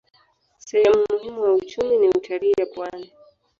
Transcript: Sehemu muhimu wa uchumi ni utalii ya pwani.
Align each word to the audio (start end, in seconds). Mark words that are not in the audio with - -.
Sehemu 0.59 1.03
muhimu 1.09 1.41
wa 1.41 1.53
uchumi 1.53 1.97
ni 1.97 2.09
utalii 2.09 2.51
ya 2.59 2.65
pwani. 2.65 3.11